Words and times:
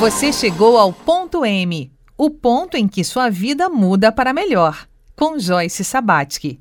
Você 0.00 0.32
chegou 0.32 0.78
ao 0.78 0.94
ponto 0.94 1.44
M, 1.44 1.92
o 2.16 2.30
ponto 2.30 2.74
em 2.74 2.88
que 2.88 3.04
sua 3.04 3.28
vida 3.28 3.68
muda 3.68 4.10
para 4.10 4.32
melhor, 4.32 4.88
com 5.14 5.38
Joyce 5.38 5.84
Sabatsky. 5.84 6.58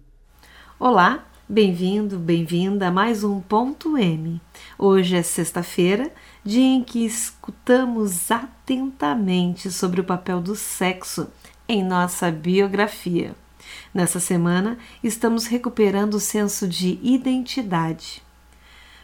Olá, 0.77 1.25
bem-vindo, 1.47 2.19
bem-vinda 2.19 2.89
a 2.89 2.91
mais 2.91 3.23
um 3.23 3.39
ponto 3.39 3.97
M. 3.97 4.41
Hoje 4.77 5.15
é 5.15 5.23
sexta-feira, 5.23 6.11
dia 6.43 6.65
em 6.65 6.83
que 6.83 7.05
escutamos 7.05 8.29
atentamente 8.29 9.71
sobre 9.71 10.01
o 10.01 10.03
papel 10.03 10.41
do 10.41 10.53
sexo 10.53 11.29
em 11.65 11.81
nossa 11.81 12.29
biografia. 12.29 13.33
Nessa 13.93 14.19
semana, 14.19 14.77
estamos 15.01 15.45
recuperando 15.45 16.15
o 16.15 16.19
senso 16.19 16.67
de 16.67 16.99
identidade. 17.01 18.21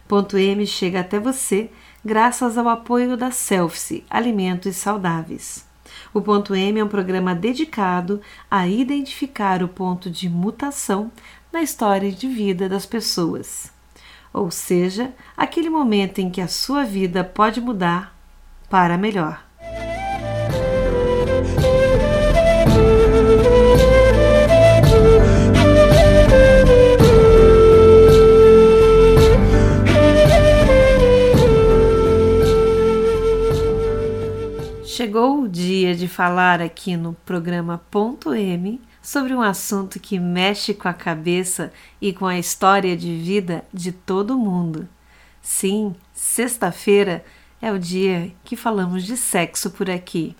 Ponto 0.10 0.38
M 0.38 0.68
chega 0.68 1.00
até 1.00 1.22
você 1.22 1.72
graças 2.06 2.56
ao 2.56 2.70
apoio 2.70 3.18
da 3.18 3.32
Selfie 3.32 4.06
Alimentos 4.08 4.76
Saudáveis. 4.76 5.66
O 6.14 6.22
ponto 6.22 6.54
M 6.54 6.80
é 6.80 6.84
um 6.84 6.88
programa 6.88 7.34
dedicado 7.34 8.22
a 8.50 8.68
identificar 8.68 9.64
o 9.64 9.68
ponto 9.68 10.12
de 10.12 10.30
mutação 10.30 11.12
na 11.52 11.64
história 11.64 12.12
de 12.12 12.28
vida 12.28 12.70
das 12.70 12.86
pessoas. 12.86 13.74
Ou 14.32 14.52
seja, 14.52 15.16
aquele 15.36 15.70
momento 15.70 16.20
em 16.20 16.30
que 16.30 16.42
a 16.42 16.48
sua 16.48 16.84
vida 16.84 17.24
pode 17.24 17.60
mudar 17.60 18.16
para 18.70 19.00
melhor. 19.00 19.45
Chegou 34.96 35.42
o 35.42 35.50
dia 35.50 35.94
de 35.94 36.08
falar 36.08 36.62
aqui 36.62 36.96
no 36.96 37.12
programa 37.26 37.82
Ponto 37.92 38.34
M 38.34 38.80
sobre 39.02 39.36
um 39.36 39.42
assunto 39.42 40.00
que 40.00 40.18
mexe 40.18 40.74
com 40.74 40.88
a 40.88 40.94
cabeça 40.94 41.74
e 42.00 42.14
com 42.14 42.26
a 42.26 42.40
história 42.40 42.96
de 42.96 43.14
vida 43.18 43.66
de 43.74 43.92
todo 43.92 44.38
mundo. 44.38 44.88
Sim, 45.42 45.94
sexta-feira 46.14 47.26
é 47.62 47.74
o 47.74 47.78
dia 47.78 48.32
que 48.46 48.56
falamos 48.56 49.04
de 49.04 49.18
sexo 49.18 49.70
por 49.70 49.90
aqui. 49.90 50.34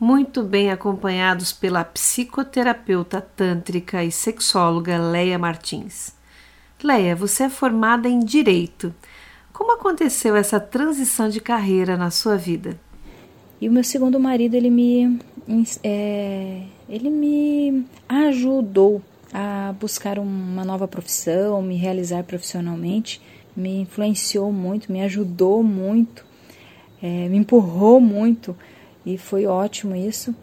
Muito 0.00 0.42
bem 0.42 0.72
acompanhados 0.72 1.52
pela 1.52 1.84
psicoterapeuta 1.84 3.20
tântrica 3.20 4.02
e 4.02 4.10
sexóloga 4.10 4.98
Leia 4.98 5.38
Martins. 5.38 6.16
Leia, 6.82 7.14
você 7.14 7.44
é 7.44 7.48
formada 7.48 8.08
em 8.08 8.18
Direito. 8.18 8.92
Como 9.52 9.72
aconteceu 9.72 10.34
essa 10.34 10.58
transição 10.58 11.28
de 11.28 11.40
carreira 11.40 11.96
na 11.96 12.10
sua 12.10 12.36
vida? 12.36 12.76
E 13.64 13.68
o 13.68 13.72
meu 13.72 13.82
segundo 13.82 14.20
marido, 14.20 14.56
ele 14.56 14.68
me, 14.68 15.18
é, 15.82 16.64
ele 16.86 17.08
me 17.08 17.86
ajudou 18.06 19.00
a 19.32 19.74
buscar 19.80 20.18
uma 20.18 20.66
nova 20.66 20.86
profissão, 20.86 21.62
me 21.62 21.74
realizar 21.74 22.24
profissionalmente, 22.24 23.22
me 23.56 23.80
influenciou 23.80 24.52
muito, 24.52 24.92
me 24.92 25.00
ajudou 25.00 25.62
muito, 25.62 26.26
é, 27.02 27.26
me 27.26 27.38
empurrou 27.38 28.02
muito 28.02 28.54
e 29.06 29.16
foi 29.16 29.46
ótimo 29.46 29.96
isso. 29.96 30.36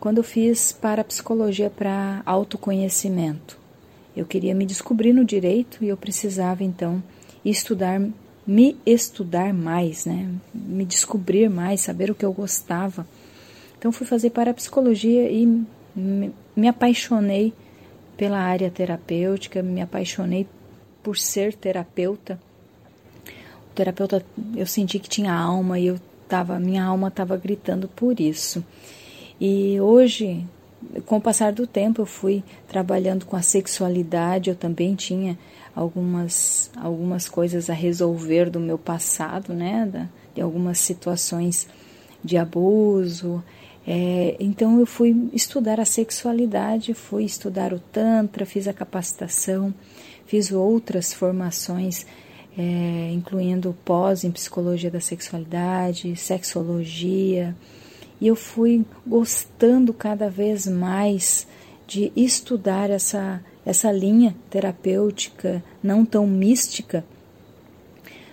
Quando 0.00 0.16
eu 0.16 0.24
fiz 0.24 0.72
para 0.72 1.04
psicologia 1.04 1.68
para 1.68 2.22
autoconhecimento, 2.24 3.58
eu 4.16 4.24
queria 4.24 4.54
me 4.54 4.64
descobrir 4.64 5.12
no 5.12 5.22
direito 5.22 5.84
e 5.84 5.88
eu 5.88 5.98
precisava 5.98 6.64
então 6.64 7.02
estudar 7.44 8.00
me 8.46 8.76
estudar 8.84 9.54
mais, 9.54 10.04
né? 10.04 10.28
Me 10.54 10.84
descobrir 10.84 11.48
mais, 11.48 11.80
saber 11.80 12.10
o 12.10 12.14
que 12.14 12.24
eu 12.24 12.32
gostava. 12.32 13.06
Então 13.78 13.92
fui 13.92 14.06
fazer 14.06 14.30
parapsicologia 14.30 15.30
e 15.30 15.64
me, 15.94 16.68
apaixonei 16.68 17.52
pela 18.16 18.38
área 18.38 18.70
terapêutica, 18.70 19.62
me 19.62 19.80
apaixonei 19.80 20.46
por 21.02 21.16
ser 21.16 21.54
terapeuta. 21.54 22.38
O 23.70 23.74
terapeuta, 23.74 24.24
eu 24.56 24.66
senti 24.66 24.98
que 24.98 25.08
tinha 25.08 25.32
alma 25.32 25.78
e 25.78 25.86
eu 25.86 25.98
tava, 26.28 26.58
minha 26.58 26.84
alma 26.84 27.08
estava 27.08 27.36
gritando 27.36 27.88
por 27.88 28.20
isso. 28.20 28.64
E 29.40 29.80
hoje, 29.80 30.44
com 31.06 31.16
o 31.16 31.20
passar 31.20 31.52
do 31.52 31.66
tempo, 31.66 32.02
eu 32.02 32.06
fui 32.06 32.42
trabalhando 32.68 33.26
com 33.26 33.36
a 33.36 33.42
sexualidade, 33.42 34.50
eu 34.50 34.56
também 34.56 34.94
tinha 34.94 35.38
algumas, 35.74 36.70
algumas 36.76 37.28
coisas 37.28 37.68
a 37.68 37.74
resolver 37.74 38.50
do 38.50 38.60
meu 38.60 38.78
passado, 38.78 39.52
né? 39.52 40.08
De 40.34 40.40
algumas 40.40 40.78
situações 40.78 41.68
de 42.22 42.36
abuso. 42.36 43.42
É, 43.86 44.36
então 44.40 44.80
eu 44.80 44.86
fui 44.86 45.28
estudar 45.32 45.78
a 45.78 45.84
sexualidade, 45.84 46.94
fui 46.94 47.24
estudar 47.24 47.72
o 47.72 47.78
Tantra, 47.78 48.46
fiz 48.46 48.66
a 48.66 48.72
capacitação, 48.72 49.74
fiz 50.26 50.50
outras 50.50 51.12
formações, 51.12 52.06
é, 52.56 53.10
incluindo 53.12 53.76
pós 53.84 54.24
em 54.24 54.30
psicologia 54.30 54.90
da 54.90 55.00
sexualidade, 55.00 56.16
sexologia, 56.16 57.54
e 58.20 58.26
eu 58.26 58.36
fui 58.36 58.86
gostando 59.06 59.92
cada 59.92 60.30
vez 60.30 60.66
mais 60.66 61.46
de 61.86 62.10
estudar 62.16 62.88
essa 62.88 63.42
essa 63.64 63.90
linha 63.90 64.34
terapêutica 64.50 65.62
não 65.82 66.04
tão 66.04 66.26
mística, 66.26 67.04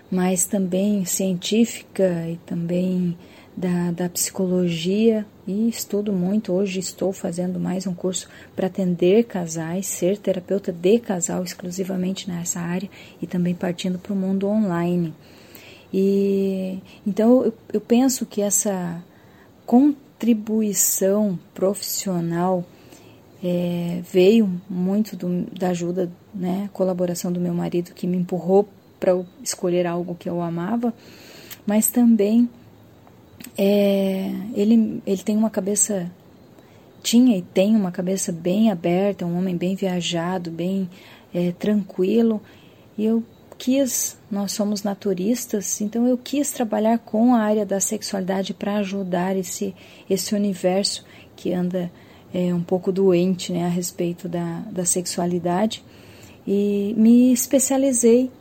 mas 0.10 0.46
também 0.46 1.06
científica 1.06 2.28
e 2.28 2.36
também 2.46 3.18
da, 3.56 3.92
da 3.92 4.10
psicologia 4.10 5.26
e 5.48 5.70
estudo 5.70 6.12
muito. 6.12 6.52
Hoje 6.52 6.80
estou 6.80 7.14
fazendo 7.14 7.60
mais 7.60 7.88
um 7.88 7.94
curso 7.94 8.28
para 8.56 8.68
atender 8.68 9.24
casais, 9.24 9.88
ser 9.88 10.18
terapeuta 10.18 10.72
de 10.72 11.00
casal 11.00 11.44
exclusivamente 11.44 12.30
nessa 12.30 12.60
área 12.60 12.90
e 13.22 13.28
também 13.28 13.56
partindo 13.56 13.98
para 13.98 14.14
o 14.14 14.16
mundo 14.16 14.48
online. 14.48 15.14
E 15.94 16.80
então 17.06 17.46
eu, 17.46 17.54
eu 17.74 17.82
penso 17.82 18.26
que 18.26 18.42
essa 18.42 19.02
contribuição 19.66 21.40
profissional 21.54 22.66
é, 23.44 24.02
veio 24.04 24.62
muito 24.70 25.16
do, 25.16 25.46
da 25.52 25.70
ajuda, 25.70 26.12
né, 26.34 26.70
colaboração 26.74 27.32
do 27.32 27.40
meu 27.40 27.54
marido 27.54 27.94
que 27.94 28.06
me 28.06 28.18
empurrou 28.18 28.68
para 29.00 29.20
escolher 29.44 29.88
algo 29.88 30.16
que 30.16 30.30
eu 30.30 30.42
amava, 30.42 30.94
mas 31.66 31.90
também 31.90 32.48
é, 33.58 34.32
ele, 34.54 35.02
ele 35.06 35.24
tem 35.24 35.36
uma 35.36 35.50
cabeça, 35.50 36.12
tinha 37.02 37.36
e 37.36 37.42
tem 37.42 37.76
uma 37.76 37.92
cabeça 37.92 38.32
bem 38.32 38.70
aberta, 38.70 39.26
um 39.26 39.38
homem 39.38 39.58
bem 39.58 39.76
viajado, 39.76 40.52
bem 40.52 40.88
é, 41.34 41.52
tranquilo, 41.52 42.40
e 42.96 43.06
eu 43.06 43.24
quis, 43.58 44.18
nós 44.30 44.52
somos 44.52 44.84
naturistas, 44.84 45.82
então 45.82 46.08
eu 46.08 46.18
quis 46.18 46.52
trabalhar 46.52 47.00
com 47.00 47.34
a 47.34 47.40
área 47.40 47.66
da 47.66 47.80
sexualidade 47.80 48.54
para 48.54 48.78
ajudar 48.78 49.36
esse, 49.36 49.74
esse 50.08 50.36
universo 50.36 51.04
que 51.36 51.54
anda 51.54 51.92
é, 52.34 52.54
um 52.54 52.62
pouco 52.62 52.92
doente 52.92 53.52
né, 53.52 53.66
a 53.66 53.70
respeito 53.70 54.28
da, 54.28 54.60
da 54.72 54.86
sexualidade 54.86 55.84
e 56.46 56.94
me 56.98 57.32
especializei 57.32 58.32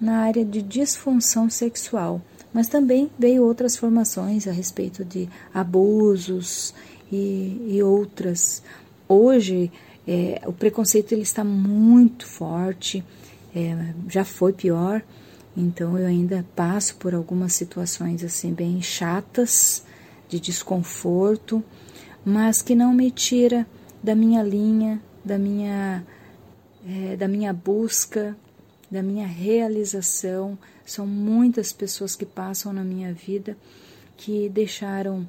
na 0.00 0.18
área 0.18 0.44
de 0.44 0.62
disfunção 0.62 1.48
sexual, 1.48 2.20
mas 2.52 2.68
também 2.68 3.10
veio 3.18 3.44
outras 3.44 3.76
formações 3.76 4.46
a 4.46 4.52
respeito 4.52 5.04
de 5.04 5.28
abusos 5.52 6.74
e, 7.10 7.66
e 7.68 7.82
outras. 7.82 8.62
Hoje 9.08 9.70
é, 10.06 10.42
o 10.46 10.52
preconceito 10.52 11.12
ele 11.12 11.22
está 11.22 11.42
muito 11.42 12.26
forte, 12.26 13.04
é, 13.54 13.76
já 14.08 14.24
foi 14.24 14.52
pior, 14.52 15.02
então 15.56 15.98
eu 15.98 16.06
ainda 16.06 16.44
passo 16.54 16.96
por 16.96 17.14
algumas 17.14 17.52
situações 17.52 18.24
assim 18.24 18.52
bem 18.52 18.82
chatas 18.82 19.84
de 20.28 20.40
desconforto 20.40 21.62
mas 22.24 22.62
que 22.62 22.74
não 22.74 22.92
me 22.92 23.10
tira 23.10 23.66
da 24.02 24.14
minha 24.14 24.42
linha, 24.42 25.00
da 25.24 25.38
minha, 25.38 26.04
é, 26.86 27.16
da 27.16 27.28
minha 27.28 27.52
busca, 27.52 28.36
da 28.90 29.02
minha 29.02 29.26
realização. 29.26 30.58
São 30.84 31.06
muitas 31.06 31.72
pessoas 31.72 32.14
que 32.16 32.24
passam 32.24 32.72
na 32.72 32.84
minha 32.84 33.12
vida 33.12 33.56
que 34.16 34.48
deixaram 34.48 35.28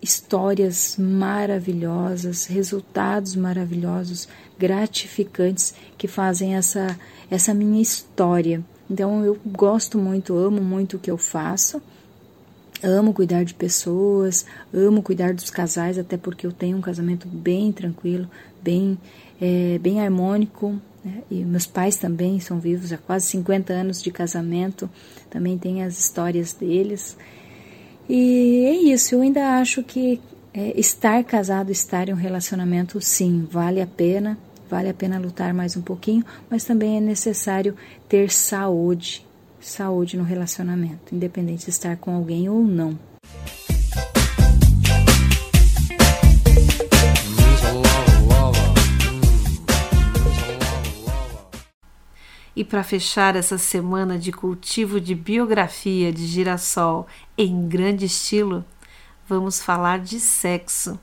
histórias 0.00 0.96
maravilhosas, 0.98 2.46
resultados 2.46 3.36
maravilhosos, 3.36 4.26
gratificantes 4.58 5.74
que 5.98 6.08
fazem 6.08 6.54
essa, 6.56 6.98
essa 7.30 7.52
minha 7.52 7.80
história. 7.80 8.64
Então 8.90 9.24
eu 9.24 9.38
gosto 9.46 9.98
muito, 9.98 10.36
amo 10.36 10.62
muito 10.62 10.96
o 10.96 11.00
que 11.00 11.10
eu 11.10 11.18
faço 11.18 11.80
Amo 12.82 13.12
cuidar 13.12 13.44
de 13.44 13.54
pessoas, 13.54 14.44
amo 14.72 15.02
cuidar 15.02 15.34
dos 15.34 15.50
casais, 15.50 15.98
até 15.98 16.16
porque 16.16 16.46
eu 16.46 16.52
tenho 16.52 16.76
um 16.76 16.80
casamento 16.80 17.28
bem 17.28 17.70
tranquilo, 17.70 18.28
bem, 18.62 18.98
é, 19.40 19.78
bem 19.78 20.00
harmônico. 20.00 20.80
Né? 21.04 21.22
E 21.30 21.44
meus 21.44 21.66
pais 21.66 21.96
também 21.96 22.40
são 22.40 22.58
vivos 22.58 22.92
há 22.92 22.98
quase 22.98 23.26
50 23.26 23.72
anos 23.72 24.02
de 24.02 24.10
casamento, 24.10 24.90
também 25.30 25.56
tem 25.56 25.82
as 25.82 25.98
histórias 25.98 26.52
deles. 26.52 27.16
E 28.08 28.64
é 28.64 28.74
isso, 28.92 29.14
eu 29.14 29.22
ainda 29.22 29.58
acho 29.58 29.82
que 29.82 30.20
é, 30.52 30.78
estar 30.78 31.22
casado, 31.24 31.70
estar 31.70 32.08
em 32.08 32.12
um 32.12 32.16
relacionamento, 32.16 33.00
sim, 33.00 33.46
vale 33.50 33.80
a 33.80 33.86
pena, 33.86 34.38
vale 34.68 34.88
a 34.88 34.94
pena 34.94 35.18
lutar 35.18 35.54
mais 35.54 35.76
um 35.76 35.82
pouquinho, 35.82 36.24
mas 36.50 36.64
também 36.64 36.96
é 36.96 37.00
necessário 37.00 37.74
ter 38.08 38.30
saúde, 38.30 39.24
saúde 39.62 40.16
no 40.16 40.24
relacionamento, 40.24 41.14
independente 41.14 41.64
de 41.64 41.70
estar 41.70 41.96
com 41.96 42.14
alguém 42.14 42.48
ou 42.48 42.62
não. 42.62 42.98
E 52.54 52.64
para 52.64 52.84
fechar 52.84 53.34
essa 53.34 53.56
semana 53.56 54.18
de 54.18 54.30
cultivo 54.30 55.00
de 55.00 55.14
biografia 55.14 56.12
de 56.12 56.26
girassol 56.26 57.06
em 57.36 57.66
grande 57.66 58.04
estilo, 58.04 58.64
vamos 59.26 59.62
falar 59.62 60.00
de 60.00 60.20
sexo. 60.20 61.00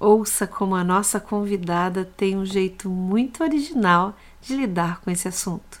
Ouça 0.00 0.46
como 0.46 0.74
a 0.74 0.82
nossa 0.82 1.20
convidada 1.20 2.04
tem 2.04 2.36
um 2.36 2.44
jeito 2.44 2.88
muito 2.88 3.42
original 3.42 4.16
de 4.40 4.56
lidar 4.56 5.00
com 5.00 5.10
esse 5.10 5.28
assunto. 5.28 5.80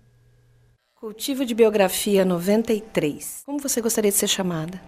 Cultivo 1.01 1.43
de 1.43 1.55
Biografia 1.55 2.23
93. 2.23 3.41
Como 3.43 3.57
você 3.57 3.81
gostaria 3.81 4.11
de 4.11 4.17
ser 4.17 4.27
chamada? 4.27 4.79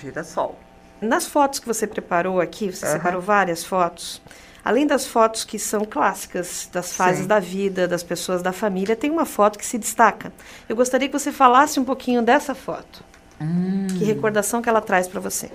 Girassol. 0.00 0.58
Nas 1.00 1.28
fotos 1.28 1.60
que 1.60 1.66
você 1.68 1.86
preparou 1.86 2.40
aqui, 2.40 2.72
você 2.72 2.84
uhum. 2.84 2.92
separou 2.94 3.22
várias 3.22 3.64
fotos. 3.64 4.20
Além 4.64 4.84
das 4.84 5.06
fotos 5.06 5.44
que 5.44 5.60
são 5.60 5.84
clássicas 5.84 6.68
das 6.72 6.96
fases 6.96 7.20
Sim. 7.20 7.28
da 7.28 7.38
vida, 7.38 7.86
das 7.86 8.02
pessoas 8.02 8.42
da 8.42 8.52
família, 8.52 8.96
tem 8.96 9.12
uma 9.12 9.24
foto 9.24 9.60
que 9.60 9.64
se 9.64 9.78
destaca. 9.78 10.32
Eu 10.68 10.74
gostaria 10.74 11.08
que 11.08 11.16
você 11.16 11.30
falasse 11.30 11.78
um 11.78 11.84
pouquinho 11.84 12.20
dessa 12.20 12.52
foto. 12.52 13.04
Hum. 13.40 13.86
Que 13.96 14.04
recordação 14.04 14.60
que 14.60 14.68
ela 14.68 14.80
traz 14.80 15.06
para 15.06 15.20
você? 15.20 15.52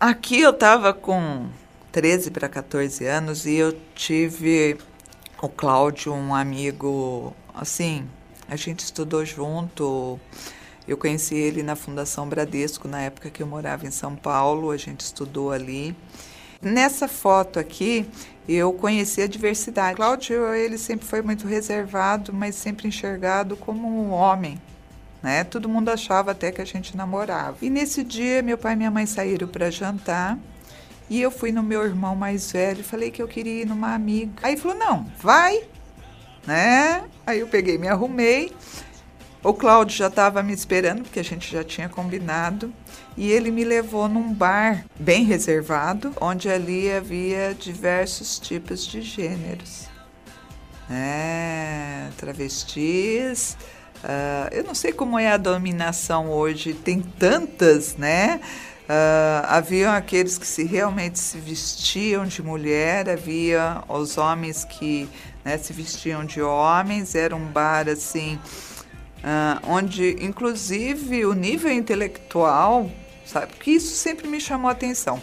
Aqui 0.00 0.40
eu 0.40 0.52
estava 0.52 0.94
com 0.94 1.50
13 1.92 2.30
para 2.30 2.48
14 2.48 3.04
anos 3.06 3.44
e 3.44 3.56
eu 3.56 3.78
tive 3.94 4.78
o 5.42 5.50
Cláudio, 5.50 6.14
um 6.14 6.34
amigo 6.34 7.36
assim, 7.54 8.06
a 8.48 8.56
gente 8.56 8.80
estudou 8.80 9.24
junto. 9.24 10.18
Eu 10.86 10.98
conheci 10.98 11.34
ele 11.34 11.62
na 11.62 11.76
Fundação 11.76 12.28
Bradesco, 12.28 12.86
na 12.88 13.00
época 13.00 13.30
que 13.30 13.42
eu 13.42 13.46
morava 13.46 13.86
em 13.86 13.90
São 13.90 14.14
Paulo, 14.14 14.70
a 14.70 14.76
gente 14.76 15.00
estudou 15.00 15.50
ali. 15.50 15.96
Nessa 16.60 17.06
foto 17.08 17.58
aqui, 17.58 18.06
eu 18.48 18.72
conheci 18.72 19.22
a 19.22 19.26
diversidade. 19.26 19.96
Cláudio, 19.96 20.54
ele 20.54 20.76
sempre 20.76 21.06
foi 21.06 21.22
muito 21.22 21.46
reservado, 21.46 22.32
mas 22.32 22.54
sempre 22.54 22.88
enxergado 22.88 23.56
como 23.56 23.88
um 23.88 24.10
homem. 24.10 24.60
Né? 25.22 25.44
Todo 25.44 25.68
mundo 25.68 25.88
achava 25.88 26.32
até 26.32 26.52
que 26.52 26.60
a 26.60 26.66
gente 26.66 26.94
namorava. 26.96 27.56
E 27.62 27.70
nesse 27.70 28.04
dia, 28.04 28.42
meu 28.42 28.58
pai 28.58 28.74
e 28.74 28.76
minha 28.76 28.90
mãe 28.90 29.06
saíram 29.06 29.48
para 29.48 29.70
jantar. 29.70 30.38
E 31.08 31.20
eu 31.20 31.30
fui 31.30 31.52
no 31.52 31.62
meu 31.62 31.82
irmão 31.82 32.14
mais 32.14 32.52
velho, 32.52 32.84
falei 32.84 33.10
que 33.10 33.22
eu 33.22 33.28
queria 33.28 33.62
ir 33.62 33.66
numa 33.66 33.94
amiga. 33.94 34.32
Aí 34.42 34.52
ele 34.52 34.60
falou: 34.60 34.76
não, 34.76 35.06
vai, 35.18 35.64
né? 36.46 37.04
Aí 37.26 37.40
eu 37.40 37.46
peguei, 37.46 37.78
me 37.78 37.88
arrumei. 37.88 38.52
O 39.42 39.52
Cláudio 39.52 39.96
já 39.96 40.06
estava 40.06 40.42
me 40.42 40.54
esperando, 40.54 41.02
porque 41.02 41.20
a 41.20 41.24
gente 41.24 41.52
já 41.52 41.62
tinha 41.62 41.88
combinado. 41.88 42.72
E 43.16 43.30
ele 43.30 43.50
me 43.50 43.62
levou 43.62 44.08
num 44.08 44.32
bar 44.32 44.84
bem 44.98 45.24
reservado, 45.24 46.12
onde 46.20 46.48
ali 46.48 46.90
havia 46.90 47.54
diversos 47.54 48.38
tipos 48.38 48.86
de 48.86 49.02
gêneros. 49.02 49.88
É, 50.90 52.08
travestis. 52.16 53.56
Uh, 54.02 54.48
eu 54.52 54.64
não 54.64 54.74
sei 54.74 54.92
como 54.92 55.18
é 55.18 55.30
a 55.30 55.36
dominação 55.36 56.30
hoje, 56.30 56.74
tem 56.74 57.00
tantas, 57.00 57.96
né? 57.96 58.40
Uh, 58.84 59.46
haviam 59.48 59.92
aqueles 59.92 60.36
que 60.36 60.46
se 60.46 60.64
realmente 60.64 61.18
se 61.18 61.38
vestiam 61.38 62.26
de 62.26 62.42
mulher, 62.42 63.08
havia 63.08 63.82
os 63.88 64.18
homens 64.18 64.64
que 64.64 65.08
né, 65.44 65.58
se 65.58 65.72
vestiam 65.72 66.24
de 66.24 66.40
homens, 66.40 67.14
era 67.14 67.36
um 67.36 67.46
bar 67.46 67.88
assim, 67.88 68.38
uh, 69.18 69.68
onde 69.68 70.16
inclusive 70.24 71.26
o 71.26 71.34
nível 71.34 71.70
intelectual, 71.70 72.90
sabe, 73.26 73.48
porque 73.48 73.72
isso 73.72 73.94
sempre 73.94 74.26
me 74.26 74.40
chamou 74.40 74.68
a 74.68 74.72
atenção. 74.72 75.20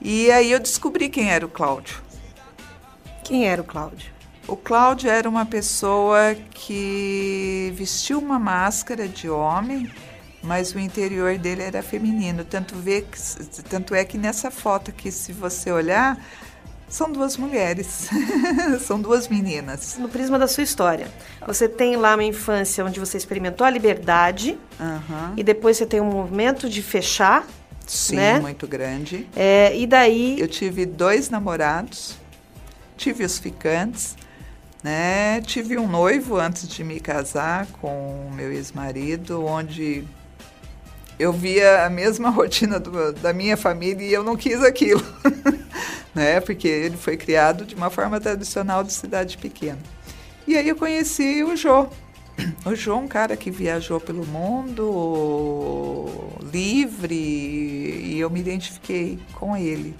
E 0.00 0.30
aí 0.30 0.52
eu 0.52 0.60
descobri 0.60 1.08
quem 1.08 1.30
era 1.30 1.44
o 1.44 1.48
Cláudio. 1.48 2.00
Quem 3.24 3.48
era 3.48 3.60
o 3.60 3.64
Cláudio? 3.64 4.12
O 4.46 4.56
Cláudio 4.56 5.10
era 5.10 5.28
uma 5.28 5.44
pessoa 5.44 6.34
que 6.50 7.70
vestiu 7.76 8.18
uma 8.18 8.38
máscara 8.38 9.06
de 9.06 9.28
homem, 9.28 9.90
mas 10.42 10.72
o 10.72 10.78
interior 10.78 11.36
dele 11.36 11.62
era 11.62 11.82
feminino. 11.82 12.44
Tanto, 12.44 12.76
vê 12.76 13.02
que, 13.02 13.18
tanto 13.68 13.94
é 13.94 14.04
que 14.04 14.16
nessa 14.16 14.50
foto 14.50 14.90
aqui, 14.90 15.10
se 15.10 15.32
você 15.32 15.70
olhar, 15.70 16.16
são 16.88 17.10
duas 17.12 17.36
mulheres, 17.36 18.08
são 18.80 19.00
duas 19.00 19.28
meninas. 19.28 19.96
No 19.98 20.08
prisma 20.08 20.38
da 20.38 20.46
sua 20.46 20.62
história, 20.62 21.08
você 21.46 21.68
tem 21.68 21.96
lá 21.96 22.14
uma 22.14 22.24
infância 22.24 22.84
onde 22.84 22.98
você 22.98 23.16
experimentou 23.16 23.66
a 23.66 23.70
liberdade 23.70 24.58
uhum. 24.80 25.34
e 25.36 25.42
depois 25.42 25.76
você 25.76 25.86
tem 25.86 26.00
um 26.00 26.10
movimento 26.10 26.68
de 26.68 26.82
fechar. 26.82 27.46
Sim, 27.86 28.16
né? 28.16 28.38
muito 28.38 28.66
grande. 28.66 29.26
É, 29.34 29.74
e 29.76 29.86
daí. 29.86 30.38
Eu 30.38 30.48
tive 30.48 30.84
dois 30.84 31.30
namorados, 31.30 32.16
tive 32.96 33.24
os 33.24 33.38
ficantes, 33.38 34.14
né? 34.82 35.40
Tive 35.40 35.78
um 35.78 35.88
noivo 35.88 36.36
antes 36.36 36.68
de 36.68 36.84
me 36.84 37.00
casar 37.00 37.66
com 37.80 38.28
o 38.28 38.32
meu 38.32 38.52
ex-marido, 38.52 39.44
onde 39.44 40.04
eu 41.18 41.32
via 41.32 41.84
a 41.84 41.90
mesma 41.90 42.30
rotina 42.30 42.78
do, 42.78 43.12
da 43.12 43.32
minha 43.32 43.56
família 43.56 44.06
e 44.06 44.12
eu 44.12 44.22
não 44.22 44.36
quis 44.36 44.62
aquilo, 44.62 45.04
né? 46.18 46.40
Porque 46.40 46.68
ele 46.68 46.96
foi 46.96 47.16
criado 47.16 47.64
de 47.64 47.74
uma 47.74 47.88
forma 47.88 48.20
tradicional 48.20 48.82
de 48.84 48.92
cidade 48.92 49.38
pequena. 49.38 49.78
E 50.46 50.56
aí 50.56 50.68
eu 50.68 50.76
conheci 50.76 51.42
o 51.44 51.56
Jô. 51.56 51.86
O 52.64 52.74
Jô, 52.74 52.96
um 52.96 53.08
cara 53.08 53.36
que 53.36 53.50
viajou 53.50 54.00
pelo 54.00 54.26
mundo 54.26 56.08
livre 56.52 57.14
e 57.14 58.18
eu 58.18 58.28
me 58.30 58.40
identifiquei 58.40 59.18
com 59.34 59.56
ele. 59.56 59.94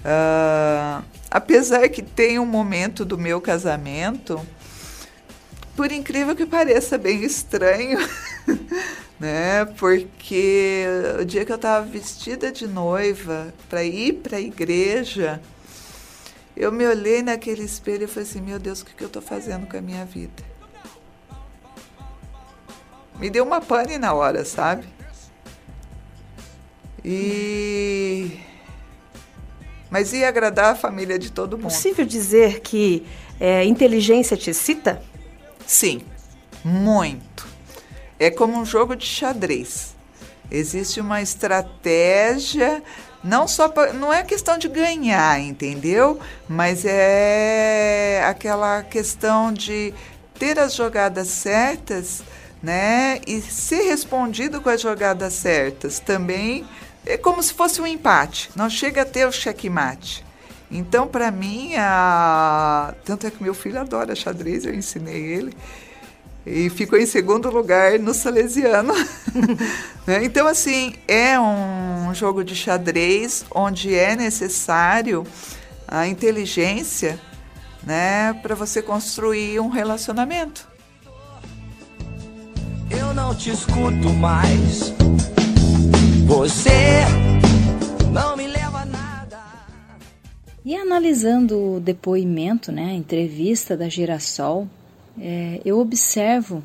Uh, 0.00 1.04
apesar 1.30 1.88
que 1.88 2.02
tem 2.02 2.38
um 2.38 2.46
momento 2.46 3.04
do 3.04 3.18
meu 3.18 3.40
casamento, 3.40 4.40
por 5.74 5.90
incrível 5.90 6.34
que 6.34 6.46
pareça, 6.46 6.96
bem 6.96 7.24
estranho. 7.24 7.98
né? 9.18 9.64
Porque 9.78 10.84
o 11.20 11.24
dia 11.24 11.44
que 11.44 11.52
eu 11.52 11.56
estava 11.56 11.84
vestida 11.84 12.52
de 12.52 12.66
noiva 12.66 13.52
para 13.68 13.82
ir 13.82 14.14
para 14.14 14.36
a 14.36 14.40
igreja, 14.40 15.40
eu 16.56 16.70
me 16.70 16.86
olhei 16.86 17.22
naquele 17.22 17.62
espelho 17.62 18.04
e 18.04 18.06
falei 18.06 18.28
assim: 18.28 18.40
meu 18.40 18.58
Deus, 18.58 18.80
o 18.80 18.86
que, 18.86 18.94
que 18.94 19.02
eu 19.02 19.08
estou 19.08 19.22
fazendo 19.22 19.66
com 19.66 19.76
a 19.76 19.80
minha 19.80 20.04
vida? 20.04 20.44
Me 23.18 23.30
deu 23.30 23.44
uma 23.44 23.60
pane 23.60 23.98
na 23.98 24.12
hora, 24.12 24.44
sabe? 24.44 24.86
E. 27.04 28.38
Mas 29.90 30.12
ia 30.12 30.28
agradar 30.28 30.72
a 30.72 30.74
família 30.74 31.18
de 31.18 31.30
todo 31.30 31.56
mundo. 31.56 31.70
É 31.70 31.74
possível 31.74 32.04
dizer 32.04 32.60
que 32.60 33.06
é, 33.38 33.64
inteligência 33.64 34.36
te 34.36 34.50
excita? 34.50 35.02
Sim, 35.66 36.02
muito. 36.64 37.45
É 38.18 38.30
como 38.30 38.58
um 38.58 38.64
jogo 38.64 38.96
de 38.96 39.06
xadrez. 39.06 39.94
Existe 40.50 41.00
uma 41.00 41.20
estratégia, 41.20 42.82
não 43.22 43.48
só 43.48 43.68
pra, 43.68 43.92
não 43.92 44.12
é 44.12 44.22
questão 44.22 44.56
de 44.56 44.68
ganhar, 44.68 45.40
entendeu? 45.40 46.18
Mas 46.48 46.84
é 46.84 48.22
aquela 48.24 48.82
questão 48.82 49.52
de 49.52 49.92
ter 50.38 50.58
as 50.58 50.74
jogadas 50.74 51.28
certas, 51.28 52.22
né? 52.62 53.20
E 53.26 53.40
ser 53.42 53.82
respondido 53.82 54.60
com 54.60 54.70
as 54.70 54.80
jogadas 54.80 55.32
certas 55.32 55.98
também 55.98 56.64
é 57.04 57.16
como 57.16 57.42
se 57.42 57.52
fosse 57.52 57.80
um 57.80 57.86
empate. 57.86 58.50
Não 58.54 58.70
chega 58.70 59.02
a 59.02 59.06
ter 59.06 59.26
o 59.26 59.32
checkmate. 59.32 60.24
Então, 60.70 61.06
para 61.06 61.30
mim, 61.30 61.74
a... 61.76 62.94
tanto 63.04 63.26
é 63.26 63.30
que 63.30 63.42
meu 63.42 63.54
filho 63.54 63.80
adora 63.80 64.14
xadrez, 64.16 64.64
eu 64.64 64.74
ensinei 64.74 65.22
ele 65.22 65.56
e 66.46 66.70
ficou 66.70 66.96
em 66.98 67.06
segundo 67.06 67.50
lugar 67.50 67.98
no 67.98 68.14
Salesiano. 68.14 68.94
Né? 70.06 70.24
então, 70.24 70.46
assim, 70.46 70.94
é 71.08 71.36
um 71.40 72.14
jogo 72.14 72.44
de 72.44 72.54
xadrez 72.54 73.44
onde 73.52 73.92
é 73.92 74.14
necessário 74.14 75.26
a 75.88 76.06
inteligência 76.06 77.18
né, 77.82 78.32
para 78.34 78.54
você 78.54 78.80
construir 78.80 79.58
um 79.58 79.68
relacionamento. 79.68 80.68
Eu 82.88 83.12
não 83.12 83.34
te 83.34 83.50
escuto 83.50 84.08
mais. 84.10 84.92
Você 86.26 87.00
não 88.12 88.36
me 88.36 88.46
leva 88.46 88.82
a 88.82 88.86
nada. 88.86 89.40
E 90.64 90.76
analisando 90.76 91.74
o 91.74 91.80
depoimento, 91.80 92.70
né, 92.70 92.90
a 92.90 92.94
entrevista 92.94 93.76
da 93.76 93.88
Girassol, 93.88 94.68
é, 95.18 95.60
eu 95.64 95.78
observo 95.78 96.62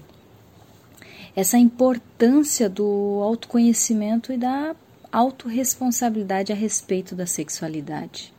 essa 1.36 1.58
importância 1.58 2.70
do 2.70 3.20
autoconhecimento 3.24 4.34
e 4.34 4.38
da 4.38 4.76
autorresponsabilidade 5.12 6.52
a 6.52 6.56
respeito 6.56 7.16
da 7.16 7.26
sexualidade. 7.26 8.34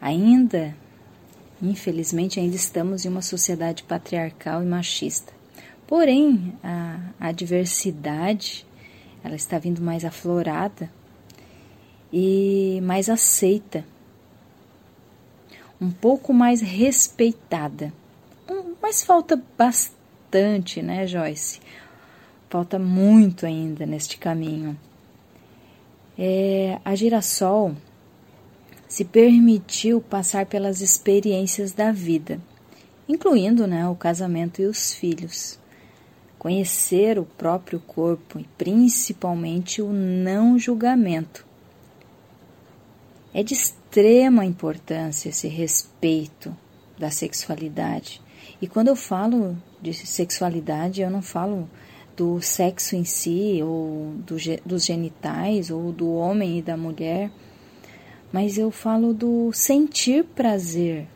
Ainda, 0.00 0.76
infelizmente, 1.60 2.38
ainda 2.38 2.56
estamos 2.56 3.04
em 3.04 3.08
uma 3.08 3.22
sociedade 3.22 3.82
patriarcal 3.82 4.62
e 4.62 4.66
machista. 4.66 5.32
Porém, 5.86 6.54
a, 6.62 7.00
a 7.18 7.32
diversidade 7.32 8.66
ela 9.22 9.34
está 9.34 9.58
vindo 9.58 9.80
mais 9.82 10.04
aflorada 10.04 10.90
e 12.12 12.80
mais 12.82 13.08
aceita, 13.08 13.84
um 15.80 15.90
pouco 15.90 16.32
mais 16.32 16.60
respeitada. 16.60 17.92
Mas 18.80 19.02
falta 19.02 19.42
bastante, 19.56 20.80
né, 20.80 21.06
Joyce? 21.06 21.60
Falta 22.48 22.78
muito 22.78 23.44
ainda 23.44 23.84
neste 23.84 24.16
caminho. 24.16 24.78
É, 26.16 26.80
a 26.84 26.94
girassol 26.94 27.76
se 28.88 29.04
permitiu 29.04 30.00
passar 30.00 30.46
pelas 30.46 30.80
experiências 30.80 31.72
da 31.72 31.92
vida, 31.92 32.40
incluindo 33.06 33.66
né, 33.66 33.86
o 33.86 33.94
casamento 33.94 34.62
e 34.62 34.64
os 34.64 34.94
filhos. 34.94 35.58
Conhecer 36.38 37.18
o 37.18 37.26
próprio 37.26 37.80
corpo 37.80 38.38
e 38.38 38.44
principalmente 38.56 39.82
o 39.82 39.92
não 39.92 40.58
julgamento. 40.58 41.44
É 43.34 43.42
de 43.42 43.52
extrema 43.52 44.46
importância 44.46 45.28
esse 45.28 45.48
respeito 45.48 46.56
da 46.98 47.10
sexualidade 47.10 48.22
e 48.60 48.66
quando 48.66 48.88
eu 48.88 48.96
falo 48.96 49.56
de 49.80 49.92
sexualidade, 49.94 51.00
eu 51.00 51.10
não 51.10 51.22
falo 51.22 51.68
do 52.16 52.40
sexo 52.42 52.96
em 52.96 53.04
si, 53.04 53.60
ou 53.62 54.14
do, 54.26 54.36
dos 54.66 54.84
genitais, 54.84 55.70
ou 55.70 55.92
do 55.92 56.12
homem 56.12 56.58
e 56.58 56.62
da 56.62 56.76
mulher, 56.76 57.30
mas 58.32 58.58
eu 58.58 58.70
falo 58.70 59.14
do 59.14 59.52
sentir 59.52 60.24
prazer, 60.24 61.06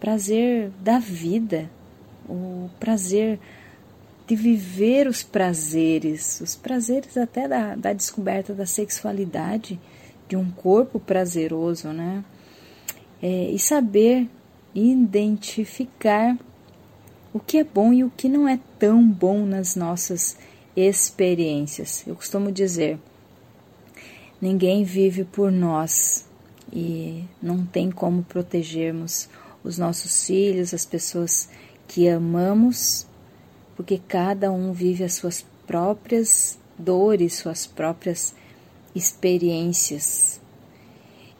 prazer 0.00 0.70
da 0.80 0.98
vida, 0.98 1.70
o 2.28 2.68
prazer 2.80 3.38
de 4.26 4.34
viver 4.34 5.06
os 5.06 5.22
prazeres, 5.22 6.40
os 6.40 6.56
prazeres 6.56 7.16
até 7.16 7.46
da, 7.48 7.74
da 7.76 7.92
descoberta 7.92 8.52
da 8.52 8.66
sexualidade, 8.66 9.80
de 10.28 10.36
um 10.36 10.50
corpo 10.50 11.00
prazeroso, 11.00 11.88
né? 11.88 12.24
É, 13.22 13.50
e 13.50 13.58
saber 13.58 14.28
identificar 14.74 16.36
o 17.32 17.38
que 17.38 17.58
é 17.58 17.64
bom 17.64 17.92
e 17.92 18.02
o 18.02 18.10
que 18.10 18.28
não 18.28 18.48
é 18.48 18.58
tão 18.78 19.06
bom 19.06 19.44
nas 19.44 19.76
nossas 19.76 20.36
experiências. 20.76 22.04
Eu 22.06 22.16
costumo 22.16 22.50
dizer: 22.50 22.98
ninguém 24.40 24.84
vive 24.84 25.24
por 25.24 25.50
nós 25.50 26.26
e 26.72 27.24
não 27.42 27.64
tem 27.64 27.90
como 27.90 28.22
protegermos 28.22 29.28
os 29.62 29.78
nossos 29.78 30.26
filhos, 30.26 30.72
as 30.72 30.84
pessoas 30.84 31.48
que 31.86 32.08
amamos, 32.08 33.06
porque 33.76 33.98
cada 33.98 34.50
um 34.50 34.72
vive 34.72 35.04
as 35.04 35.14
suas 35.14 35.44
próprias 35.66 36.58
dores, 36.78 37.34
suas 37.34 37.66
próprias 37.66 38.34
experiências. 38.94 40.39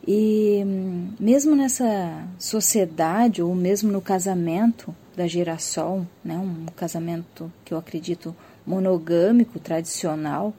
E 0.07 0.63
hum, 0.65 1.13
mesmo 1.19 1.55
nessa 1.55 2.25
sociedade, 2.39 3.43
ou 3.43 3.55
mesmo 3.55 3.91
no 3.93 4.01
casamento, 4.01 4.95
da 5.17 5.27
girassol, 5.27 6.07
né, 6.25 6.39
um 6.39 6.65
casamento 6.75 7.53
que 7.65 7.75
eu 7.75 7.79
acredito 7.79 8.35
monogâmico, 8.67 9.59
tradicional, 9.59 10.55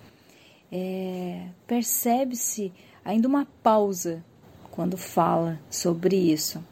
é, 0.71 1.47
percebe-se 1.65 2.71
ainda 3.03 3.27
uma 3.27 3.47
pausa 3.63 4.23
quando 4.69 4.97
fala 4.97 5.59
sobre 5.69 6.15
isso. 6.15 6.63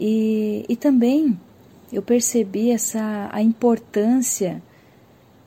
E, 0.00 0.64
e 0.68 0.76
também 0.76 1.38
eu 1.92 2.02
percebi 2.02 2.70
essa 2.70 3.28
a 3.32 3.42
importância 3.42 4.62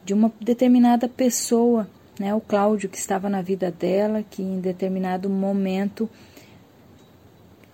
de 0.03 0.13
uma 0.13 0.31
determinada 0.39 1.07
pessoa, 1.07 1.87
né, 2.21 2.35
o 2.35 2.39
Cláudio 2.39 2.87
que 2.87 2.97
estava 2.97 3.27
na 3.27 3.41
vida 3.41 3.71
dela, 3.71 4.23
que 4.23 4.43
em 4.43 4.59
determinado 4.59 5.27
momento 5.27 6.07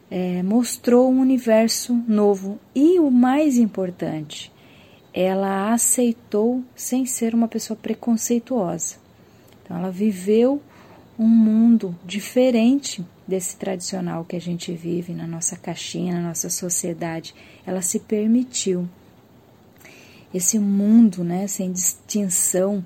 é, 0.10 0.42
mostrou 0.42 1.12
um 1.12 1.20
universo 1.20 1.94
novo 2.08 2.58
e 2.74 2.98
o 2.98 3.12
mais 3.12 3.58
importante, 3.58 4.50
ela 5.14 5.74
aceitou 5.74 6.64
sem 6.74 7.06
ser 7.06 7.36
uma 7.36 7.50
pessoa 7.50 7.76
preconceituosa. 7.76 8.96
Então, 9.62 9.76
ela 9.76 9.92
viveu 9.92 10.62
um 11.20 11.28
mundo 11.28 11.94
diferente 12.06 13.06
desse 13.28 13.58
tradicional 13.58 14.24
que 14.24 14.38
a 14.38 14.42
gente 14.42 14.72
vive 14.72 15.14
na 15.14 15.28
nossa 15.28 15.58
caixinha, 15.58 16.14
na 16.14 16.30
nossa 16.30 16.50
sociedade. 16.50 17.36
Ela 17.66 17.82
se 17.82 18.00
permitiu 18.00 18.88
esse 20.34 20.58
mundo, 20.58 21.22
né, 21.22 21.48
sem 21.48 21.70
distinção 21.70 22.82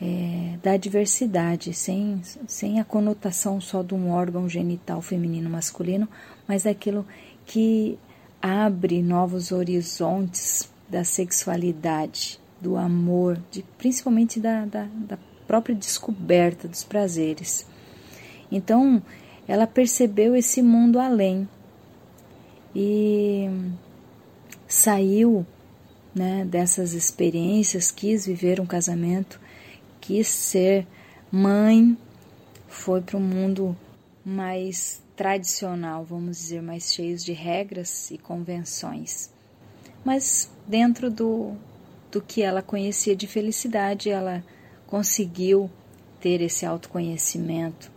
é, 0.00 0.58
da 0.62 0.76
diversidade, 0.76 1.72
sem, 1.72 2.20
sem 2.46 2.80
a 2.80 2.84
conotação 2.84 3.60
só 3.60 3.82
de 3.82 3.94
um 3.94 4.10
órgão 4.10 4.48
genital 4.48 5.00
feminino 5.00 5.48
masculino, 5.48 6.08
mas 6.46 6.64
daquilo 6.64 7.06
que 7.46 7.98
abre 8.40 9.02
novos 9.02 9.52
horizontes 9.52 10.68
da 10.88 11.04
sexualidade, 11.04 12.40
do 12.60 12.76
amor, 12.76 13.40
de, 13.50 13.62
principalmente 13.78 14.40
da, 14.40 14.64
da, 14.64 14.86
da 15.06 15.18
própria 15.46 15.74
descoberta 15.74 16.66
dos 16.66 16.82
prazeres. 16.82 17.66
Então, 18.50 19.02
ela 19.46 19.66
percebeu 19.66 20.34
esse 20.34 20.62
mundo 20.62 20.98
além 20.98 21.48
e 22.74 23.48
saiu 24.66 25.46
né, 26.14 26.44
dessas 26.44 26.92
experiências, 26.92 27.90
quis 27.90 28.26
viver 28.26 28.60
um 28.60 28.66
casamento, 28.66 29.40
quis 30.04 30.28
ser 30.28 30.86
mãe, 31.30 31.96
foi 32.68 33.00
para 33.00 33.16
um 33.16 33.20
mundo 33.20 33.76
mais 34.24 35.02
tradicional, 35.16 36.04
vamos 36.04 36.38
dizer, 36.38 36.62
mais 36.62 36.92
cheios 36.92 37.24
de 37.24 37.32
regras 37.32 38.10
e 38.10 38.18
convenções. 38.18 39.30
Mas 40.04 40.50
dentro 40.66 41.10
do, 41.10 41.56
do 42.14 42.22
que 42.22 42.42
ela 42.42 42.62
conhecia 42.62 43.16
de 43.16 43.26
felicidade. 43.26 44.08
Ela 44.08 44.44
conseguiu 44.86 45.68
ter 46.20 46.40
esse 46.40 46.64
autoconhecimento 46.64 47.90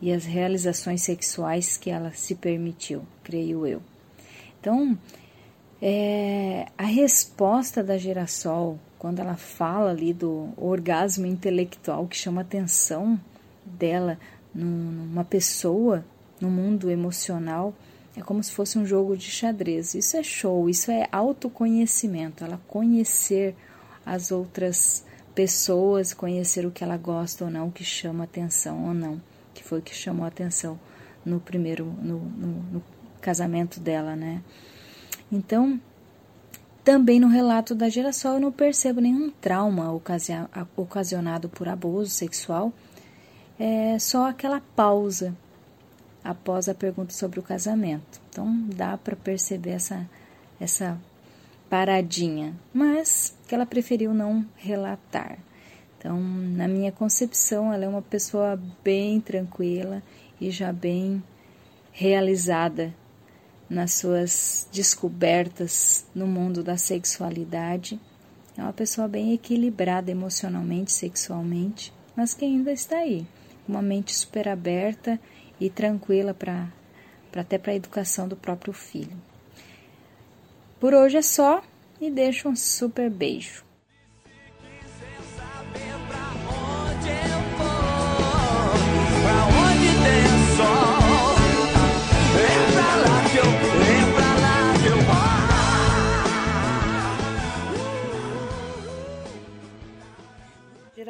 e 0.00 0.12
as 0.12 0.24
realizações 0.24 1.02
sexuais 1.02 1.76
que 1.76 1.88
ela 1.88 2.12
se 2.12 2.34
permitiu, 2.34 3.06
creio 3.22 3.64
eu. 3.64 3.80
Então, 4.60 4.98
é, 5.80 6.66
a 6.76 6.84
resposta 6.84 7.84
da 7.84 7.96
Girassol, 7.96 8.80
quando 9.02 9.18
ela 9.18 9.36
fala 9.36 9.90
ali 9.90 10.12
do 10.12 10.50
orgasmo 10.56 11.26
intelectual 11.26 12.06
que 12.06 12.16
chama 12.16 12.40
a 12.40 12.44
atenção 12.44 13.20
dela 13.66 14.16
numa 14.54 15.24
pessoa, 15.24 16.04
no 16.40 16.48
mundo 16.48 16.88
emocional, 16.88 17.74
é 18.16 18.20
como 18.20 18.40
se 18.44 18.52
fosse 18.52 18.78
um 18.78 18.86
jogo 18.86 19.16
de 19.16 19.28
xadrez. 19.28 19.96
Isso 19.96 20.16
é 20.16 20.22
show, 20.22 20.70
isso 20.70 20.88
é 20.92 21.08
autoconhecimento, 21.10 22.44
ela 22.44 22.60
conhecer 22.68 23.56
as 24.06 24.30
outras 24.30 25.04
pessoas, 25.34 26.14
conhecer 26.14 26.64
o 26.64 26.70
que 26.70 26.84
ela 26.84 26.96
gosta 26.96 27.46
ou 27.46 27.50
não, 27.50 27.66
o 27.66 27.72
que 27.72 27.82
chama 27.82 28.22
atenção 28.22 28.86
ou 28.86 28.94
não, 28.94 29.20
que 29.52 29.64
foi 29.64 29.80
o 29.80 29.82
que 29.82 29.92
chamou 29.92 30.24
atenção 30.24 30.78
no 31.26 31.40
primeiro, 31.40 31.86
no, 32.00 32.20
no, 32.20 32.48
no 32.74 32.82
casamento 33.20 33.80
dela, 33.80 34.14
né? 34.14 34.40
Então, 35.32 35.80
também 36.84 37.20
no 37.20 37.28
relato 37.28 37.74
da 37.74 37.88
geração 37.88 38.34
eu 38.34 38.40
não 38.40 38.52
percebo 38.52 39.00
nenhum 39.00 39.30
trauma 39.30 39.92
ocasionado 40.76 41.48
por 41.48 41.68
abuso 41.68 42.10
sexual, 42.10 42.72
é 43.58 43.98
só 43.98 44.28
aquela 44.28 44.60
pausa 44.74 45.34
após 46.24 46.68
a 46.68 46.74
pergunta 46.74 47.12
sobre 47.12 47.38
o 47.38 47.42
casamento. 47.42 48.20
Então 48.28 48.52
dá 48.74 48.96
para 48.96 49.16
perceber 49.16 49.70
essa, 49.70 50.08
essa 50.60 50.98
paradinha, 51.70 52.54
mas 52.72 53.34
que 53.46 53.54
ela 53.54 53.66
preferiu 53.66 54.12
não 54.12 54.44
relatar. 54.56 55.38
Então, 55.98 56.20
na 56.20 56.66
minha 56.66 56.90
concepção, 56.90 57.72
ela 57.72 57.84
é 57.84 57.88
uma 57.88 58.02
pessoa 58.02 58.60
bem 58.82 59.20
tranquila 59.20 60.02
e 60.40 60.50
já 60.50 60.72
bem 60.72 61.22
realizada 61.92 62.92
nas 63.72 63.94
suas 63.94 64.68
descobertas 64.70 66.04
no 66.14 66.26
mundo 66.26 66.62
da 66.62 66.76
sexualidade. 66.76 67.98
É 68.56 68.62
uma 68.62 68.72
pessoa 68.72 69.08
bem 69.08 69.32
equilibrada 69.32 70.10
emocionalmente, 70.10 70.92
sexualmente, 70.92 71.92
mas 72.14 72.34
que 72.34 72.44
ainda 72.44 72.70
está 72.70 72.98
aí, 72.98 73.26
uma 73.66 73.80
mente 73.80 74.14
super 74.14 74.46
aberta 74.46 75.18
e 75.58 75.70
tranquila 75.70 76.34
para 76.34 76.68
até 77.34 77.56
para 77.56 77.72
a 77.72 77.76
educação 77.76 78.28
do 78.28 78.36
próprio 78.36 78.74
filho. 78.74 79.16
Por 80.78 80.92
hoje 80.92 81.16
é 81.16 81.22
só 81.22 81.62
e 81.98 82.10
deixo 82.10 82.50
um 82.50 82.56
super 82.56 83.08
beijo. 83.08 83.64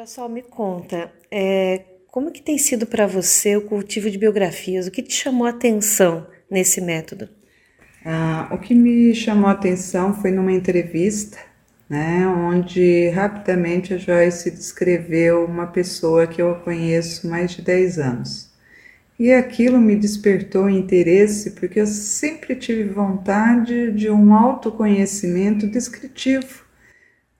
Girassol, 0.03 0.27
me 0.27 0.41
conta, 0.41 1.09
é, 1.31 1.85
como 2.07 2.29
que 2.29 2.41
tem 2.41 2.57
sido 2.57 2.85
para 2.85 3.07
você 3.07 3.55
o 3.55 3.61
cultivo 3.61 4.09
de 4.09 4.17
biografias? 4.17 4.85
O 4.85 4.91
que 4.91 5.01
te 5.01 5.13
chamou 5.13 5.47
a 5.47 5.51
atenção 5.51 6.27
nesse 6.51 6.81
método? 6.81 7.29
Ah, 8.03 8.49
o 8.51 8.57
que 8.57 8.75
me 8.75 9.15
chamou 9.15 9.47
a 9.47 9.53
atenção 9.53 10.13
foi 10.13 10.29
numa 10.29 10.51
entrevista, 10.51 11.37
né, 11.89 12.27
onde 12.27 13.07
rapidamente 13.11 13.93
a 13.93 13.97
Joyce 13.97 14.51
descreveu 14.51 15.45
uma 15.45 15.67
pessoa 15.67 16.27
que 16.27 16.41
eu 16.41 16.55
conheço 16.55 17.25
mais 17.29 17.51
de 17.51 17.61
10 17.61 17.99
anos. 17.99 18.51
E 19.17 19.31
aquilo 19.31 19.79
me 19.79 19.95
despertou 19.95 20.69
interesse 20.69 21.51
porque 21.51 21.79
eu 21.79 21.87
sempre 21.87 22.57
tive 22.57 22.83
vontade 22.89 23.93
de 23.93 24.09
um 24.09 24.33
autoconhecimento 24.33 25.65
descritivo 25.65 26.63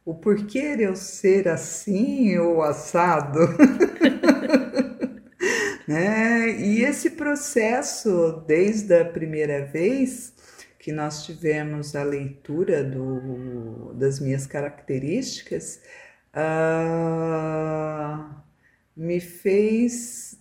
o 0.06 0.14
porquê 0.14 0.76
eu 0.80 0.96
ser 0.96 1.48
assim 1.48 2.38
ou 2.38 2.62
assado. 2.62 3.40
né? 5.88 6.50
E 6.60 6.84
esse 6.84 7.12
processo, 7.12 8.44
desde 8.48 9.00
a 9.00 9.06
primeira 9.06 9.66
vez 9.66 10.34
que 10.80 10.92
nós 10.92 11.26
tivemos 11.26 11.96
a 11.96 12.04
leitura 12.04 12.84
do, 12.84 13.94
das 13.94 14.20
minhas 14.20 14.46
características, 14.46 15.80
uh, 16.36 18.26
me 18.96 19.20
fez 19.22 20.38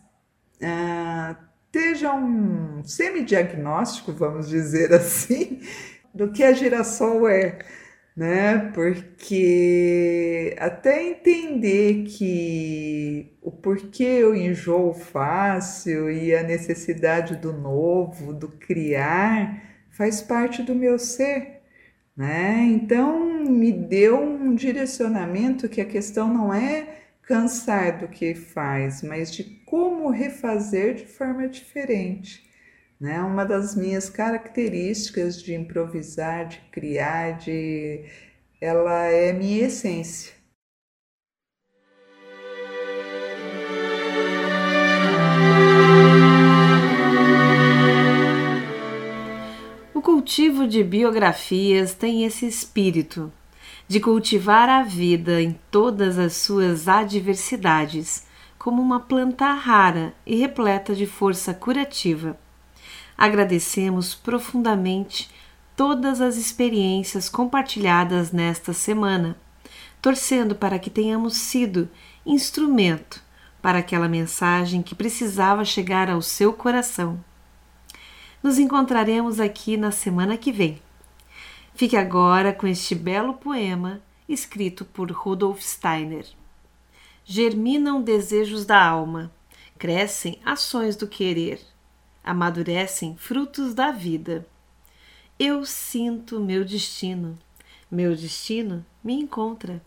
uh, 0.57 1.37
ter 1.71 1.95
já 1.95 2.13
um 2.13 2.83
semidiagnóstico, 2.85 4.13
vamos 4.13 4.49
dizer 4.49 4.93
assim, 4.93 5.61
do 6.13 6.33
que 6.33 6.43
a 6.43 6.53
girassol 6.53 7.29
é 7.29 7.61
né? 8.17 8.71
Porque 8.75 10.55
até 10.59 11.03
entender 11.03 12.05
que 12.05 13.37
o 13.41 13.51
porquê 13.51 14.05
eu 14.05 14.35
enjoo 14.35 14.93
fácil 14.95 16.11
e 16.11 16.35
a 16.35 16.43
necessidade 16.43 17.37
do 17.37 17.53
novo, 17.53 18.33
do 18.33 18.49
criar, 18.49 19.63
faz 19.91 20.21
parte 20.21 20.63
do 20.63 20.75
meu 20.75 20.99
ser, 20.99 21.63
né? 22.17 22.65
Então 22.71 23.45
me 23.45 23.73
deu 23.73 24.21
um 24.23 24.55
direcionamento 24.55 25.69
que 25.69 25.81
a 25.81 25.87
questão 25.87 26.33
não 26.33 26.53
é 26.53 27.03
cansar 27.23 27.99
do 27.99 28.09
que 28.09 28.35
faz, 28.35 29.03
mas 29.03 29.33
de 29.33 29.45
como 29.65 30.11
refazer 30.11 30.95
de 30.95 31.07
forma 31.07 31.49
diferente. 31.49 32.52
Né? 33.03 33.21
Uma 33.21 33.45
das 33.45 33.75
minhas 33.75 34.09
características 34.09 35.43
de 35.43 35.53
improvisar, 35.57 36.47
de 36.47 36.61
criar, 36.71 37.33
de 37.33 38.05
ela 38.61 39.07
é 39.07 39.33
minha 39.33 39.67
essência. 39.67 40.33
O 49.93 50.01
cultivo 50.01 50.69
de 50.69 50.85
biografias 50.85 51.95
tem 51.95 52.23
esse 52.23 52.47
espírito 52.47 53.33
de 53.89 53.99
cultivar 53.99 54.69
a 54.69 54.85
vida 54.85 55.43
em 55.43 55.59
todas 55.73 56.21
as 56.21 56.35
suas 56.35 56.87
adversidades, 56.87 58.25
como 58.57 58.81
uma 58.81 59.01
planta 59.01 59.53
rara 59.55 60.15
e 60.25 60.37
repleta 60.37 60.95
de 60.95 61.05
força 61.05 61.53
curativa. 61.53 62.39
Agradecemos 63.17 64.15
profundamente 64.15 65.31
todas 65.77 66.21
as 66.21 66.37
experiências 66.37 67.29
compartilhadas 67.29 68.33
nesta 68.33 68.73
semana, 68.73 69.37
torcendo 70.01 70.55
para 70.55 70.79
que 70.79 70.91
tenhamos 70.91 71.35
sido 71.35 71.89
instrumento 72.27 73.23
para 73.61 73.79
aquela 73.79 74.09
mensagem 74.09 74.83
que 74.83 74.95
precisava 74.95 75.65
chegar 75.65 76.11
ao 76.11 76.21
seu 76.21 76.53
coração. 76.53 77.23
Nos 78.43 78.59
encontraremos 78.59 79.39
aqui 79.39 79.77
na 79.77 79.93
semana 79.93 80.37
que 80.37 80.51
vem. 80.51 80.83
Fique 81.75 81.97
agora 81.97 82.53
com 82.53 82.67
este 82.67 82.95
belo 82.95 83.35
poema 83.35 84.01
escrito 84.29 84.85
por 84.85 85.11
Rudolf 85.11 85.61
Steiner. 85.63 86.27
Germinam 87.25 88.03
desejos 88.03 88.65
da 88.65 88.85
alma, 88.85 89.33
crescem 89.79 90.41
ações 90.45 90.97
do 90.97 91.07
querer 91.07 91.72
amadurecem 92.23 93.17
frutos 93.17 93.75
da 93.75 93.91
vida. 93.91 94.47
Eu 95.39 95.65
sinto 95.65 96.39
meu 96.39 96.65
destino, 96.65 97.39
meu 97.91 98.15
destino 98.15 98.85
me 99.03 99.15
encontra. 99.15 99.83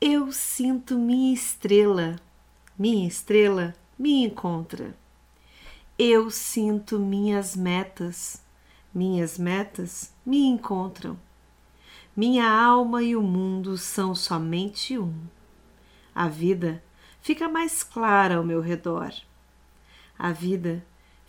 Eu 0.00 0.32
sinto 0.32 0.98
minha 0.98 1.32
estrela, 1.32 2.16
minha 2.78 3.06
estrela 3.06 3.74
me 3.98 4.24
encontra. 4.24 4.96
Eu 5.98 6.30
sinto 6.30 6.98
minhas 6.98 7.54
metas, 7.54 8.42
minhas 8.92 9.38
metas 9.38 10.12
me 10.24 10.46
encontram. 10.46 11.18
Minha 12.16 12.48
alma 12.48 13.02
e 13.02 13.14
o 13.16 13.22
mundo 13.22 13.76
são 13.76 14.14
somente 14.14 14.98
um. 14.98 15.14
A 16.14 16.28
vida 16.28 16.82
fica 17.20 17.48
mais 17.48 17.82
clara 17.82 18.36
ao 18.36 18.44
meu 18.44 18.60
redor. 18.60 19.12
A 20.18 20.30
vida 20.30 20.84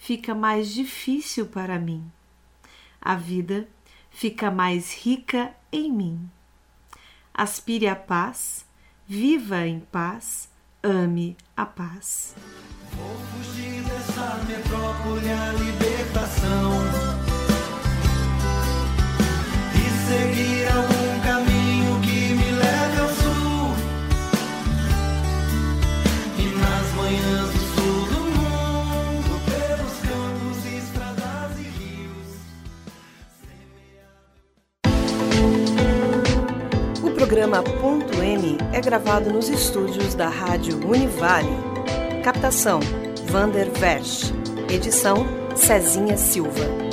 fica 0.06 0.36
mais 0.36 0.72
difícil 0.72 1.48
para 1.48 1.80
mim. 1.80 2.12
A 3.02 3.16
vida 3.16 3.68
fica 4.12 4.52
mais 4.52 4.94
rica 4.94 5.52
em 5.72 5.92
mim. 5.92 6.30
Aspire 7.34 7.88
a 7.88 7.96
paz, 7.96 8.68
viva 9.08 9.66
em 9.66 9.80
paz, 9.80 10.48
ame 10.84 11.36
a 11.58 11.66
paz. 11.66 12.36
Vou 12.92 13.18
fugir 13.18 13.82
dessa 13.82 14.44
metrópole 14.48 15.28
a 15.28 15.54
libertação 15.54 16.95
programa 37.36 37.62
Ponto 37.82 38.24
M 38.24 38.58
é 38.72 38.80
gravado 38.80 39.30
nos 39.30 39.50
estúdios 39.50 40.16
da 40.16 40.30
Rádio 40.30 40.78
Univale. 40.88 41.50
Captação: 42.24 42.80
Vander 43.26 43.70
Versch. 43.72 44.32
Edição: 44.70 45.28
Cezinha 45.54 46.16
Silva. 46.16 46.85